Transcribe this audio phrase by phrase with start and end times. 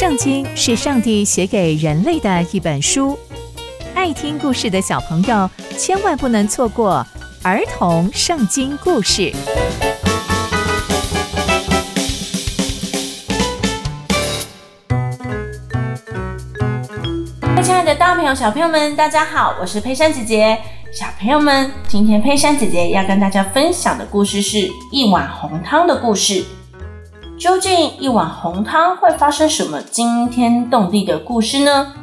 [0.00, 3.18] 圣经是上帝写给人类的一本书，
[3.94, 7.06] 爱听故事的小朋友千万不能错过
[7.42, 9.30] 儿童圣经故事。
[17.62, 20.58] 亲爱的大朋友、小朋友们，大家好，我是佩珊姐姐。
[20.90, 24.56] 小朋友们，今天佩珊姐姐要跟大家分享的故事是
[24.90, 26.42] 一碗红汤的故事。
[27.40, 31.94] 究竟一碗红汤会发生什么惊天动地的故事呢？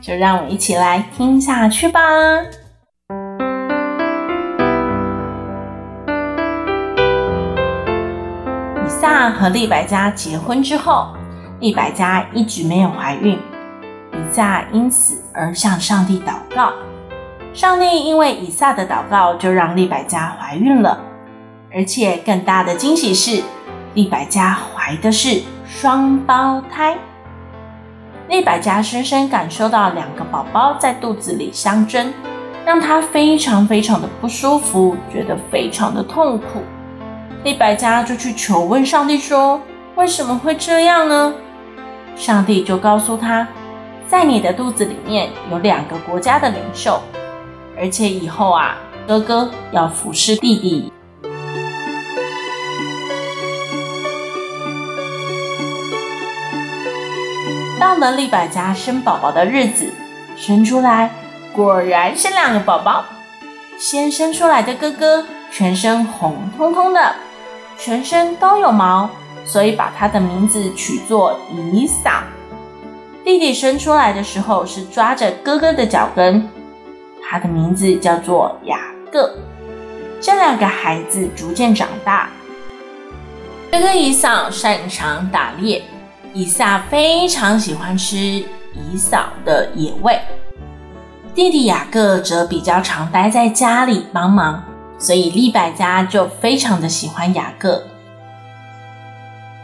[0.00, 2.00] 就让我一起来听下去吧。
[8.82, 11.08] 以撒和利百加结婚之后，
[11.60, 13.38] 利百加一直没有怀孕，
[14.14, 16.72] 以撒因此而向上帝祷告。
[17.52, 20.98] 上帝因为以撒的祷告，就让利百加怀孕了，
[21.74, 23.42] 而且更大的惊喜是，
[23.94, 26.96] 利百加怀的是双胞胎。
[28.28, 32.12] 利百加深深感受到两个宝宝在肚子里相争，
[32.64, 36.62] 让她非常非常的不舒服，觉得非常的痛苦。
[37.42, 39.60] 利百加就去求问上帝说
[39.96, 41.32] ：“为什么会这样呢？”
[42.14, 43.48] 上帝就告诉他
[44.06, 47.00] ：“在你的肚子里面有两个国家的领袖，
[47.78, 50.87] 而且以后啊，哥哥要服侍弟弟。”
[57.78, 59.92] 到了丽百加生宝宝的日子，
[60.36, 61.10] 生出来
[61.52, 63.04] 果然是两个宝宝。
[63.78, 67.14] 先生出来的哥哥全身红彤彤的，
[67.78, 69.08] 全身都有毛，
[69.44, 72.10] 所以把他的名字取作以扫。
[73.24, 76.48] 弟弟生出来的时候是抓着哥哥的脚跟，
[77.22, 78.80] 他的名字叫做雅
[79.12, 79.32] 各。
[80.20, 82.28] 这两个孩子逐渐长大，
[83.70, 85.84] 哥哥以扫擅长打猎。
[86.34, 90.20] 以撒非常喜欢吃以扫的野味，
[91.34, 94.62] 弟弟雅各则比较常待在家里帮忙，
[94.98, 97.82] 所以利百家就非常的喜欢雅各。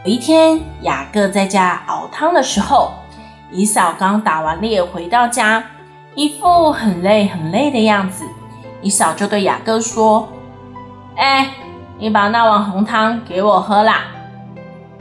[0.03, 2.91] 有一天，雅各在家熬汤的时候，
[3.51, 5.63] 以扫刚打完猎回到家，
[6.15, 8.23] 一副很累很累的样子。
[8.81, 10.27] 以扫就对雅各说
[11.17, 11.49] ：“哎，
[11.97, 14.05] 你把那碗红汤给我喝啦。”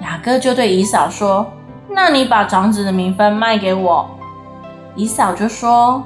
[0.05, 1.51] 雅各就对姨嫂说。
[1.89, 4.09] 那你把长子的名分卖给我。
[4.95, 6.03] 姨嫂就说：“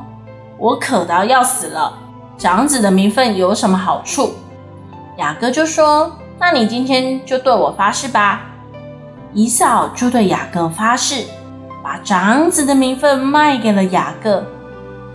[0.59, 1.93] 我渴到要死了，
[2.37, 4.35] 长子的名分有什么好处？”
[5.17, 8.43] 雅各就说：“那你今天就对我发誓吧。”
[9.35, 11.25] 姨嫂就对雅各发誓，
[11.83, 14.45] 把长子的名分卖给了雅各。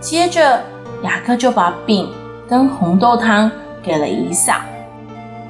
[0.00, 0.60] 接着，
[1.02, 2.12] 雅各就把饼
[2.48, 3.50] 跟红豆汤
[3.82, 4.54] 给了姨嫂，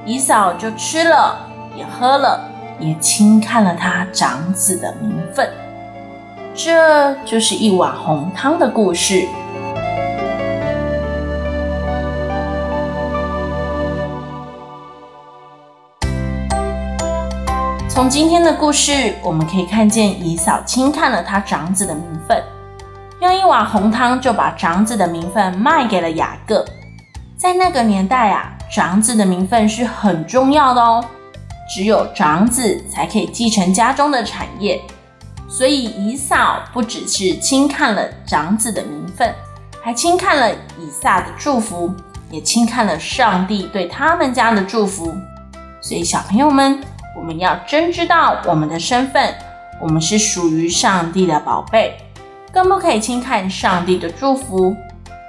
[0.05, 1.35] 姨嫂就吃了，
[1.75, 2.39] 也喝了。
[2.79, 5.49] 也轻看了他长子的名分，
[6.53, 9.27] 这就是一碗红汤的故事。
[17.87, 22.43] 从今天的故事，我们可以看见以嫂轻看了他长子的名分，
[23.21, 26.65] 用一碗红汤就把长子的名分卖给了雅各。
[27.37, 31.03] 在那个年代啊，长子的名分是很重要的哦。
[31.67, 34.81] 只有长子才可以继承家中的产业，
[35.47, 39.33] 所以以扫不只是轻看了长子的名分，
[39.81, 41.93] 还轻看了以撒的祝福，
[42.29, 45.13] 也轻看了上帝对他们家的祝福。
[45.81, 46.81] 所以小朋友们，
[47.15, 49.33] 我们要真知道我们的身份，
[49.81, 51.97] 我们是属于上帝的宝贝，
[52.51, 54.75] 更不可以轻看上帝的祝福。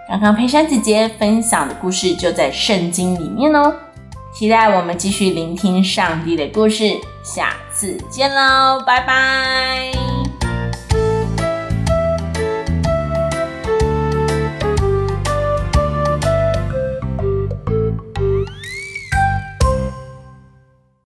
[0.08, 3.75] 刚刚佩珊姐姐分享的故事就在圣经里面哦。
[4.38, 10.16] 期待我们继续聆听上帝的故事，下次见喽，拜拜。